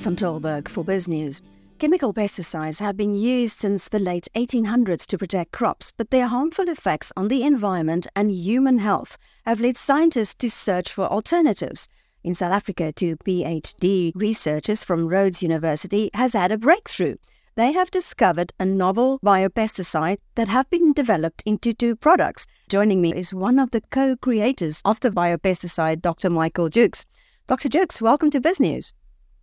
[0.00, 1.42] van Tolberg for BizNews.
[1.78, 6.68] Chemical pesticides have been used since the late 1800s to protect crops, but their harmful
[6.70, 11.88] effects on the environment and human health have led scientists to search for alternatives.
[12.24, 17.16] In South Africa, two PhD researchers from Rhodes University has had a breakthrough.
[17.56, 22.46] They have discovered a novel biopesticide that have been developed into two products.
[22.70, 26.30] Joining me is one of the co-creators of the biopesticide, Dr.
[26.30, 27.04] Michael Jukes.
[27.48, 27.68] Dr.
[27.68, 28.94] Jukes, welcome to Biz News.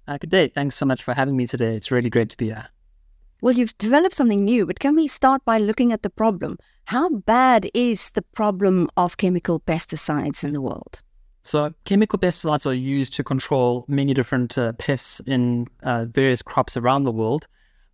[0.08, 0.48] Uh, good day.
[0.48, 1.76] Thanks so much for having me today.
[1.76, 2.68] It's really great to be here.
[3.42, 6.58] Well, you've developed something new, but can we start by looking at the problem?
[6.86, 11.02] How bad is the problem of chemical pesticides in the world?
[11.42, 16.78] So, chemical pesticides are used to control many different uh, pests in uh, various crops
[16.78, 17.48] around the world.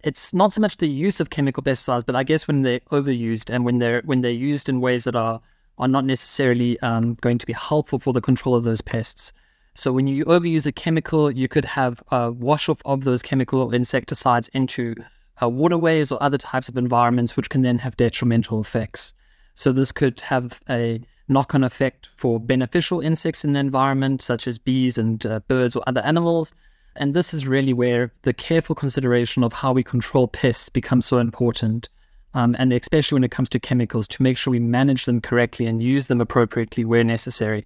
[0.04, 3.54] It's not so much the use of chemical pesticides, but I guess when they're overused
[3.54, 5.41] and when they're when they're used in ways that are
[5.77, 9.34] are not necessarily um, going to be helpful for the control of those pests.
[9.76, 13.74] So when you overuse a chemical, you could have a wash off of those chemical
[13.74, 14.96] insecticides into
[15.41, 19.13] uh, waterways or other types of environments, which can then have detrimental effects.
[19.55, 24.57] So this could have a knock-on effect for beneficial insects in the environment, such as
[24.57, 26.54] bees and uh, birds or other animals.
[26.96, 31.18] And this is really where the careful consideration of how we control pests becomes so
[31.18, 31.90] important.
[32.35, 35.65] Um, and especially when it comes to chemicals, to make sure we manage them correctly
[35.65, 37.65] and use them appropriately where necessary.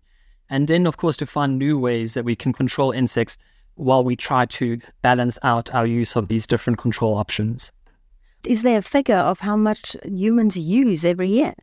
[0.49, 3.37] And then, of course, to find new ways that we can control insects
[3.75, 7.71] while we try to balance out our use of these different control options.
[8.43, 11.53] Is there a figure of how much humans use every year?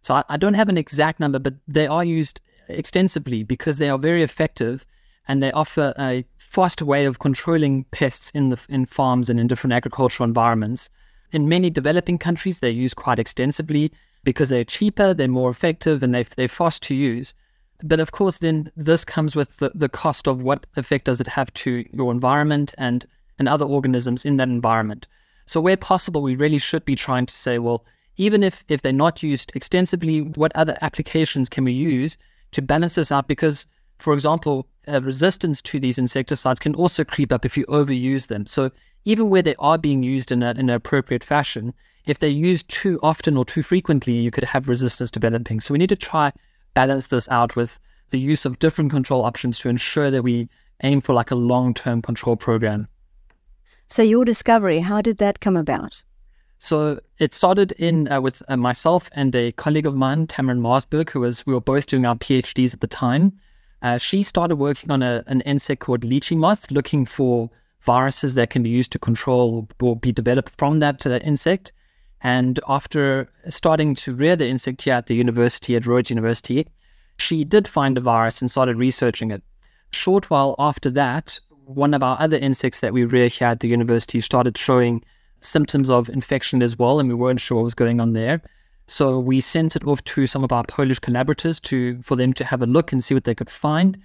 [0.00, 3.90] So I, I don't have an exact number, but they are used extensively because they
[3.90, 4.86] are very effective
[5.28, 9.46] and they offer a fast way of controlling pests in the in farms and in
[9.46, 10.90] different agricultural environments.
[11.32, 13.92] In many developing countries, they're used quite extensively
[14.24, 17.34] because they're cheaper, they're more effective, and they they're fast to use.
[17.82, 21.26] But of course, then this comes with the, the cost of what effect does it
[21.26, 23.06] have to your environment and,
[23.38, 25.06] and other organisms in that environment.
[25.46, 27.84] So, where possible, we really should be trying to say, well,
[28.16, 32.16] even if, if they're not used extensively, what other applications can we use
[32.52, 33.26] to balance this out?
[33.26, 33.66] Because,
[33.98, 38.46] for example, resistance to these insecticides can also creep up if you overuse them.
[38.46, 38.70] So,
[39.06, 41.72] even where they are being used in, a, in an appropriate fashion,
[42.06, 45.60] if they're used too often or too frequently, you could have resistance developing.
[45.60, 46.32] So, we need to try
[46.74, 47.78] balance this out with
[48.10, 50.48] the use of different control options to ensure that we
[50.82, 52.88] aim for like a long term control program.
[53.88, 56.02] So, your discovery, how did that come about?
[56.62, 61.08] So it started in uh, with uh, myself and a colleague of mine, Tamryn Marsberg,
[61.08, 63.32] who was we were both doing our PhDs at the time.
[63.80, 67.48] Uh, she started working on a, an insect called litchi moth, looking for
[67.80, 71.72] viruses that can be used to control or be developed from that uh, insect.
[72.22, 76.66] And after starting to rear the insect here at the university, at Rhodes University,
[77.16, 79.42] she did find a virus and started researching it.
[79.90, 83.68] Short while after that, one of our other insects that we rear here at the
[83.68, 85.02] university started showing
[85.40, 88.42] symptoms of infection as well, and we weren't sure what was going on there.
[88.86, 92.44] So we sent it off to some of our Polish collaborators to for them to
[92.44, 93.96] have a look and see what they could find.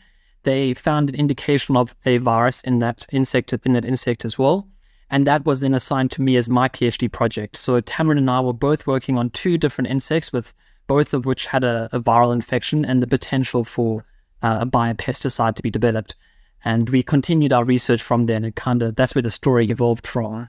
[0.44, 4.68] They found an indication of a virus in that insect in that insect as well.
[5.10, 7.58] And that was then assigned to me as my PhD project.
[7.58, 10.54] So Tamryn and I were both working on two different insects, with
[10.88, 14.04] both of which had a, a viral infection and the potential for
[14.42, 16.16] uh, a biopesticide to be developed.
[16.64, 19.68] And we continued our research from there, and it kind of that's where the story
[19.70, 20.48] evolved from.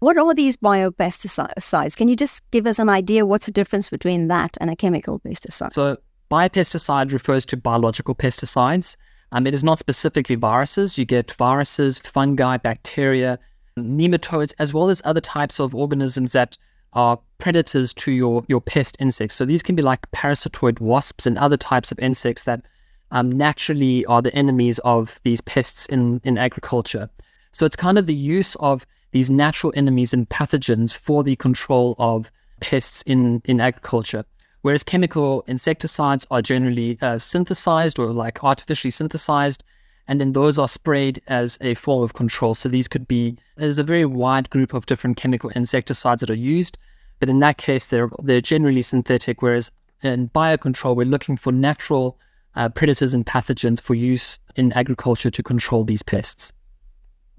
[0.00, 1.96] What are these biopesticides?
[1.96, 5.20] Can you just give us an idea what's the difference between that and a chemical
[5.20, 5.74] pesticide?
[5.74, 5.96] So,
[6.28, 8.96] biopesticide refers to biological pesticides.
[9.30, 10.98] Um, it is not specifically viruses.
[10.98, 13.38] You get viruses, fungi, bacteria,
[13.76, 16.56] nematodes, as well as other types of organisms that
[16.92, 19.34] are predators to your, your pest insects.
[19.34, 22.62] So these can be like parasitoid wasps and other types of insects that
[23.10, 27.08] um, naturally are the enemies of these pests in, in agriculture.
[27.52, 31.94] So it's kind of the use of these natural enemies and pathogens for the control
[31.98, 32.30] of
[32.60, 34.24] pests in, in agriculture.
[34.62, 39.64] Whereas chemical insecticides are generally uh, synthesized or like artificially synthesized
[40.08, 42.54] and then those are sprayed as a form of control.
[42.54, 46.34] So these could be there's a very wide group of different chemical insecticides that are
[46.34, 46.78] used,
[47.20, 49.42] but in that case they're they're generally synthetic.
[49.42, 49.72] Whereas
[50.02, 52.18] in biocontrol, we're looking for natural
[52.54, 56.52] uh, predators and pathogens for use in agriculture to control these pests.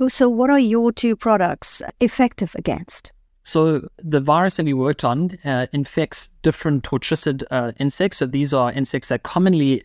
[0.07, 3.11] So, what are your two products effective against?
[3.43, 8.17] So the virus that we worked on uh, infects different tortricid uh, insects.
[8.17, 9.83] So these are insects that commonly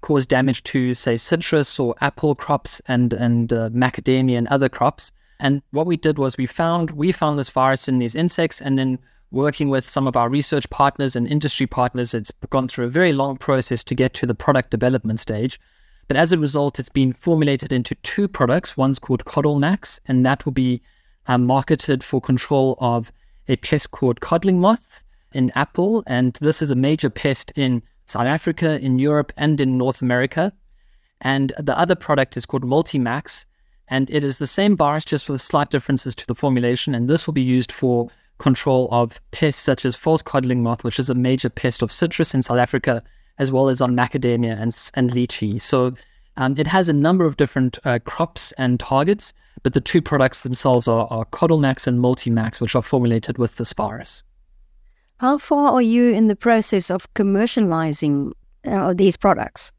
[0.00, 5.12] cause damage to, say, citrus or apple crops and and uh, macadamia and other crops.
[5.40, 8.78] And what we did was we found we found this virus in these insects, and
[8.78, 8.98] then
[9.30, 13.12] working with some of our research partners and industry partners, it's gone through a very
[13.12, 15.60] long process to get to the product development stage.
[16.08, 18.76] But as a result, it's been formulated into two products.
[18.76, 20.80] One's called CodlMax, and that will be
[21.26, 23.12] um, marketed for control of
[23.48, 26.02] a pest called codling moth in apple.
[26.06, 30.52] And this is a major pest in South Africa, in Europe, and in North America.
[31.20, 33.44] And the other product is called Multimax,
[33.88, 36.94] and it is the same virus just with slight differences to the formulation.
[36.94, 38.08] And this will be used for
[38.38, 42.34] control of pests such as false codling moth, which is a major pest of citrus
[42.34, 43.02] in South Africa,
[43.38, 45.60] as well as on macadamia and, and lychee.
[45.60, 45.94] So
[46.36, 50.42] um, it has a number of different uh, crops and targets, but the two products
[50.42, 51.26] themselves are, are
[51.58, 54.22] Max and Multimax, which are formulated with this virus.
[55.18, 58.32] How far are you in the process of commercializing
[58.64, 59.72] uh, these products?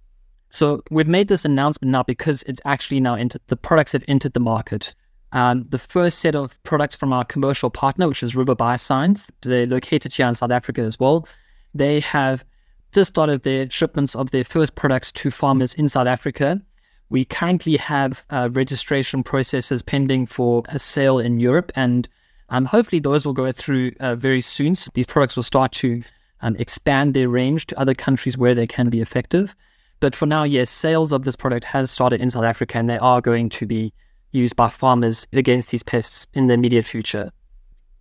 [0.50, 4.34] So we've made this announcement now because it's actually now entered, the products have entered
[4.34, 4.94] the market.
[5.32, 9.66] Um, the first set of products from our commercial partner, which is River Bioscience, they're
[9.66, 11.26] located here in South Africa as well.
[11.74, 12.44] They have
[12.92, 16.62] just started their shipments of their first products to farmers in South Africa.
[17.10, 22.10] We currently have uh, registration processes pending for a sale in Europe, and
[22.50, 24.76] um, hopefully those will go through uh, very soon.
[24.76, 26.04] So these products will start to
[26.42, 29.56] um, expand their range to other countries where they can be effective.
[30.00, 32.98] But for now, yes, sales of this product has started in South Africa and they
[33.00, 33.94] are going to be
[34.32, 37.32] used by farmers against these pests in the immediate future.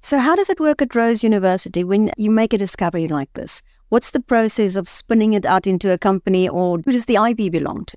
[0.01, 3.63] So, how does it work at Rhodes University when you make a discovery like this?
[3.89, 7.51] What's the process of spinning it out into a company, or who does the IP
[7.51, 7.97] belong to?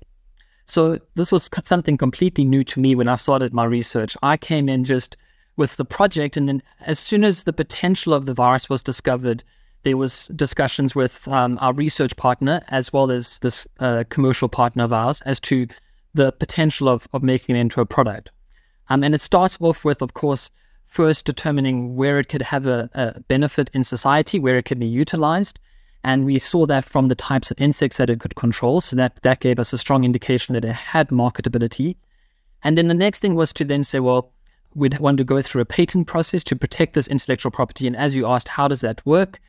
[0.64, 4.16] So, this was something completely new to me when I started my research.
[4.22, 5.16] I came in just
[5.62, 9.44] with the project, and then as soon as the potential of the virus was discovered,
[9.84, 14.82] there was discussions with um, our research partner as well as this uh, commercial partner
[14.82, 15.68] of ours as to
[16.14, 18.32] the potential of, of making it into a product.
[18.88, 20.50] Um, and it starts off with, of course,
[20.84, 24.86] first determining where it could have a, a benefit in society, where it could be
[25.04, 25.60] utilized.
[26.02, 28.80] And we saw that from the types of insects that it could control.
[28.80, 31.94] So that, that gave us a strong indication that it had marketability.
[32.64, 34.32] And then the next thing was to then say, well,
[34.74, 37.86] we'd want to go through a patent process to protect this intellectual property.
[37.86, 39.40] And as you asked, how does that work?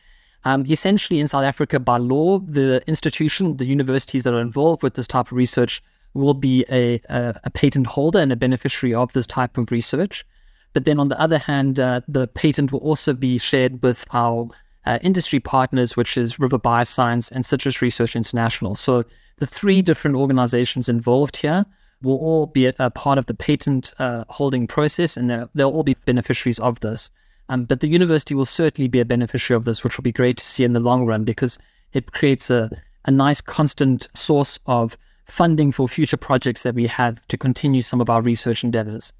[0.45, 4.95] Um, essentially, in South Africa, by law, the institution, the universities that are involved with
[4.95, 5.81] this type of research
[6.13, 10.25] will be a, a, a patent holder and a beneficiary of this type of research.
[10.73, 14.49] But then on the other hand, uh, the patent will also be shared with our
[14.85, 18.75] uh, industry partners, which is River Bioscience and Citrus Research International.
[18.75, 19.05] So
[19.37, 21.65] the three different organizations involved here
[22.03, 25.83] will all be a, a part of the patent uh, holding process and they'll all
[25.83, 27.09] be beneficiaries of this.
[27.49, 30.37] Um, but the university will certainly be a beneficiary of this, which will be great
[30.37, 31.57] to see in the long run because
[31.93, 32.69] it creates a,
[33.05, 38.01] a nice constant source of funding for future projects that we have to continue some
[38.01, 39.13] of our research endeavors.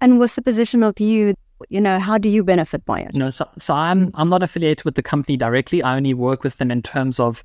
[0.00, 1.34] And what's the position of you?
[1.68, 3.14] You know, how do you benefit by it?
[3.14, 5.82] No, so, so I'm I'm not affiliated with the company directly.
[5.82, 7.42] I only work with them in terms of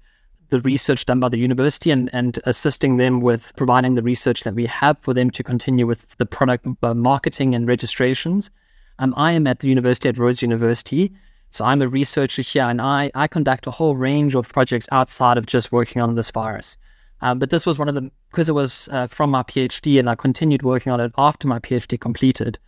[0.53, 4.53] the research done by the university and, and assisting them with providing the research that
[4.53, 8.51] we have for them to continue with the product uh, marketing and registrations.
[8.99, 11.11] Um, I am at the university at Rhodes University.
[11.49, 15.39] So I'm a researcher here and I, I conduct a whole range of projects outside
[15.39, 16.77] of just working on this virus.
[17.21, 20.07] Um, but this was one of the, because it was uh, from my PhD and
[20.07, 22.59] I continued working on it after my PhD completed.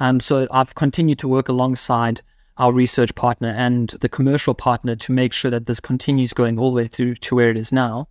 [0.00, 2.20] Um, so I've continued to work alongside
[2.58, 6.70] our research partner and the commercial partner to make sure that this continues going all
[6.70, 8.08] the way through to where it is now.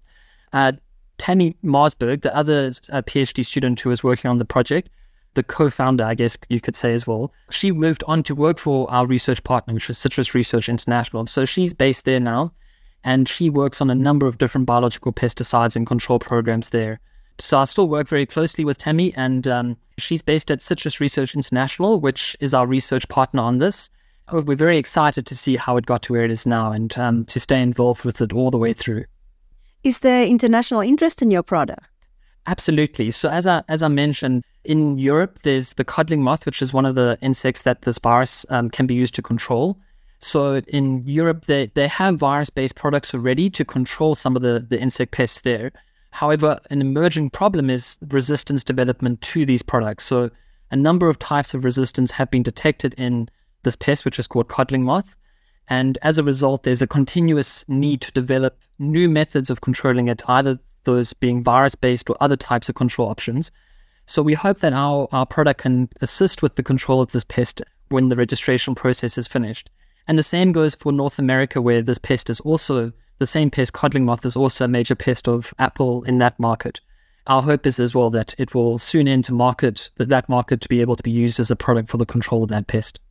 [0.53, 0.71] Uh,
[1.17, 4.89] Tammy Marsberg, the other uh, PhD student who was working on the project,
[5.33, 7.31] the co-founder, I guess you could say as well.
[7.51, 11.27] She moved on to work for our research partner, which is Citrus Research International.
[11.27, 12.53] So she's based there now,
[13.03, 16.99] and she works on a number of different biological pesticides and control programs there.
[17.39, 21.35] So I still work very closely with Tammy, and um, she's based at Citrus Research
[21.35, 23.91] International, which is our research partner on this.
[24.31, 27.25] We're very excited to see how it got to where it is now and um,
[27.25, 29.05] to stay involved with it all the way through.
[29.83, 31.85] Is there international interest in your product?
[32.45, 33.11] Absolutely.
[33.11, 36.85] So as I as I mentioned, in Europe, there's the codling moth, which is one
[36.85, 39.77] of the insects that this virus um, can be used to control.
[40.19, 44.65] So in Europe, they, they have virus based products already to control some of the,
[44.67, 45.71] the insect pests there.
[46.11, 50.05] However, an emerging problem is resistance development to these products.
[50.05, 50.29] So
[50.71, 53.29] a number of types of resistance have been detected in
[53.67, 55.17] this pest, which is called codling moth.
[55.67, 60.23] And as a result, there's a continuous need to develop new methods of controlling it,
[60.29, 63.51] either those being virus based or other types of control options.
[64.05, 67.61] So we hope that our, our product can assist with the control of this pest
[67.89, 69.69] when the registration process is finished.
[70.07, 73.73] And the same goes for North America, where this pest is also the same pest,
[73.73, 76.79] codling moth, is also a major pest of apple in that market.
[77.27, 80.69] Our hope is as well that it will soon enter market, that that market to
[80.69, 83.01] be able to be used as a product for the control of that pest.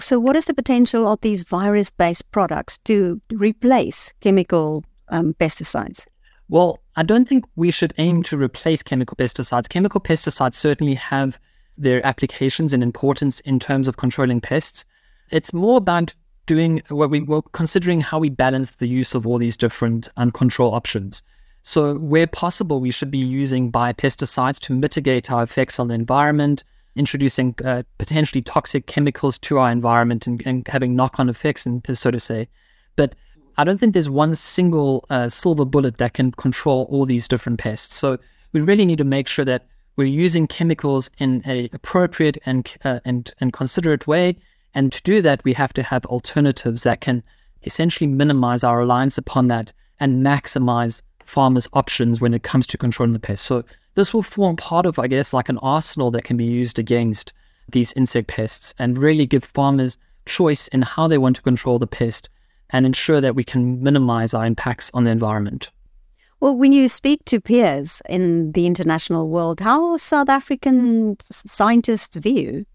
[0.00, 6.06] So, what is the potential of these virus based products to replace chemical um, pesticides?
[6.48, 9.68] Well, I don't think we should aim to replace chemical pesticides.
[9.68, 11.40] Chemical pesticides certainly have
[11.76, 14.84] their applications and importance in terms of controlling pests.
[15.30, 16.14] It's more about
[16.46, 20.30] doing what we were considering how we balance the use of all these different um,
[20.30, 21.22] control options.
[21.62, 26.62] So, where possible, we should be using biopesticides to mitigate our effects on the environment,
[26.96, 31.82] introducing uh, potentially toxic chemicals to our environment and, and having knock on effects, and,
[31.96, 32.48] so to say.
[32.96, 33.14] But
[33.58, 37.58] I don't think there's one single uh, silver bullet that can control all these different
[37.58, 37.94] pests.
[37.94, 38.18] So,
[38.52, 43.00] we really need to make sure that we're using chemicals in a appropriate and uh,
[43.04, 44.36] and and considerate way.
[44.74, 47.22] And to do that, we have to have alternatives that can
[47.64, 53.12] essentially minimize our reliance upon that and maximize farmers' options when it comes to controlling
[53.12, 53.46] the pests.
[53.46, 53.64] So
[53.96, 57.32] this will form part of, I guess, like an arsenal that can be used against
[57.68, 61.86] these insect pests and really give farmers choice in how they want to control the
[61.86, 62.30] pest
[62.70, 65.70] and ensure that we can minimize our impacts on the environment.
[66.40, 72.66] Well, when you speak to peers in the international world, how South African scientists view?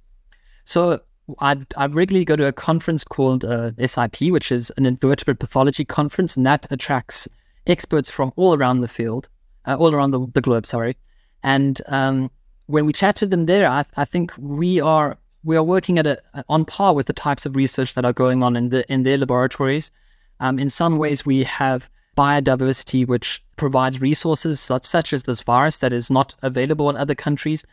[0.66, 1.02] So
[1.40, 5.86] I, I regularly go to a conference called uh, SIP, which is an invertebrate pathology
[5.86, 7.28] conference, and that attracts
[7.68, 9.30] experts from all around the field,
[9.66, 10.66] uh, all around the, the, globe.
[10.66, 10.98] Sorry,
[11.44, 12.32] and um,
[12.68, 16.08] when we chat to them there, I, I, think we are we are working at
[16.08, 19.04] a on par with the types of research that are going on in the in
[19.04, 19.92] their laboratories.
[20.40, 25.78] Um, in some ways, we have biodiversity, which provides resources such, such as this virus
[25.80, 27.66] that is not available in other countries.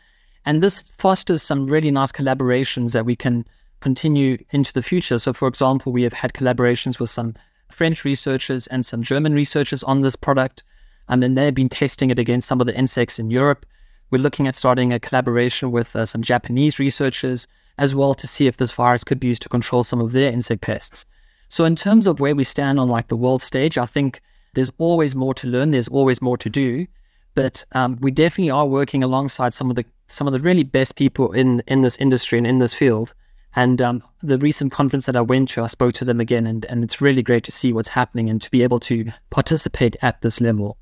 [0.45, 3.45] And this fosters some really nice collaborations that we can
[3.81, 5.17] continue into the future.
[5.17, 7.33] So, for example, we have had collaborations with some
[7.69, 10.63] French researchers and some German researchers on this product.
[11.09, 13.65] Um, then they've been testing it against some of the insects in Europe.
[14.11, 17.47] We're looking at starting a collaboration with uh, some Japanese researchers
[17.77, 20.31] as well to see if this virus could be used to control some of their
[20.31, 21.05] insect pests.
[21.49, 24.21] So, in terms of where we stand on like the world stage, I think
[24.53, 25.71] there's always more to learn.
[25.71, 26.85] There's always more to do,
[27.33, 30.95] but um, we definitely are working alongside some of the some of the really best
[30.95, 33.13] people in in this industry and in this field.
[33.55, 36.65] And um, the recent conference that I went to, I spoke to them again, and,
[36.65, 40.21] and it's really great to see what's happening and to be able to participate at
[40.21, 40.77] this level.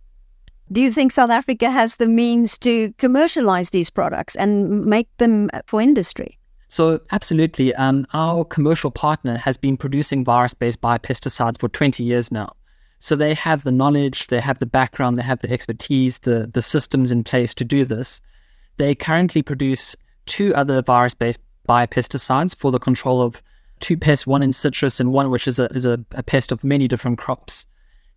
[0.71, 5.49] Do you think South Africa has the means to commercialize these products and make them
[5.65, 6.37] for industry?
[6.67, 7.73] So, absolutely.
[7.75, 12.53] Um, our commercial partner has been producing virus based biopesticides for 20 years now.
[12.99, 16.61] So, they have the knowledge, they have the background, they have the expertise, the, the
[16.61, 18.19] systems in place to do this.
[18.75, 19.95] They currently produce
[20.25, 23.41] two other virus based biopesticides for the control of
[23.79, 26.63] two pests, one in citrus and one which is a, is a, a pest of
[26.63, 27.65] many different crops.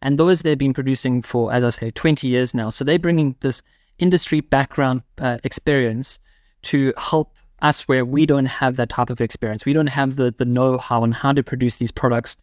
[0.03, 2.71] And those they've been producing for, as I say, 20 years now.
[2.71, 3.63] So, they're bringing this
[3.99, 6.19] industry background uh, experience
[6.63, 9.65] to help us where we don't have that type of experience.
[9.65, 12.37] We don't have the, the know how on how to produce these products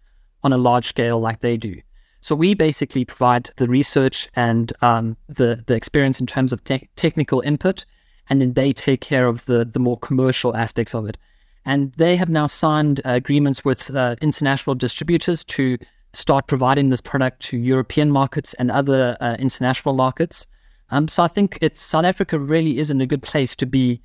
[0.43, 1.81] on a large scale like they do.
[2.21, 6.89] So we basically provide the research and um, the, the experience in terms of te-
[6.95, 7.85] technical input,
[8.29, 11.17] and then they take care of the, the more commercial aspects of it.
[11.65, 15.77] And they have now signed uh, agreements with uh, international distributors to
[16.17, 20.47] start providing this product to European markets and other uh, international markets.
[20.89, 24.01] Um, so I think it's South Africa really is in a good place to be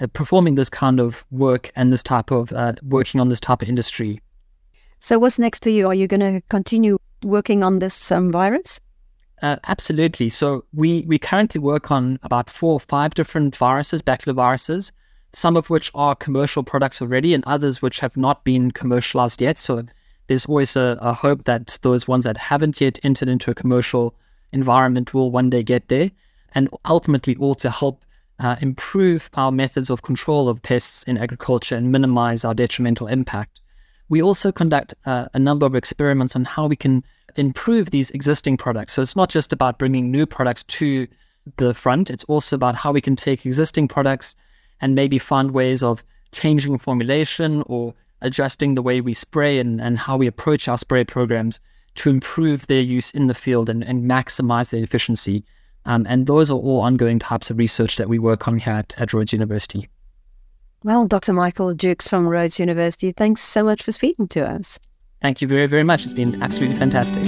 [0.00, 3.62] uh, performing this kind of work and this type of uh, working on this type
[3.62, 4.20] of industry.
[5.00, 5.86] So, what's next for you?
[5.86, 8.78] Are you going to continue working on this um, virus?
[9.40, 10.28] Uh, absolutely.
[10.28, 14.90] So, we we currently work on about four or five different viruses, baculoviruses,
[15.32, 19.56] some of which are commercial products already, and others which have not been commercialized yet.
[19.56, 19.84] So,
[20.26, 24.14] there's always a, a hope that those ones that haven't yet entered into a commercial
[24.52, 26.10] environment will one day get there,
[26.54, 28.04] and ultimately all to help
[28.38, 33.60] uh, improve our methods of control of pests in agriculture and minimize our detrimental impact.
[34.08, 37.02] We also conduct uh, a number of experiments on how we can
[37.36, 38.92] improve these existing products.
[38.92, 41.06] So it's not just about bringing new products to
[41.58, 44.36] the front, it's also about how we can take existing products
[44.80, 49.98] and maybe find ways of changing formulation or adjusting the way we spray and, and
[49.98, 51.60] how we approach our spray programs
[51.96, 55.44] to improve their use in the field and, and maximize their efficiency.
[55.84, 59.00] Um, and those are all ongoing types of research that we work on here at,
[59.00, 59.88] at Rhodes University.
[60.84, 61.32] Well, Dr.
[61.32, 64.78] Michael Jukes from Rhodes University, thanks so much for speaking to us.
[65.22, 66.04] Thank you very, very much.
[66.04, 67.24] It's been absolutely fantastic.